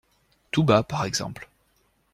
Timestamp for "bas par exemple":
0.63-1.47